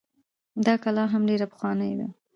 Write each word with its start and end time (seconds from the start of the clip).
دا 0.65 0.73
کلا 0.83 1.03
هم 1.13 1.21
ډيره 1.29 1.45
پخوانۍ 1.51 1.91
ده 1.99 2.07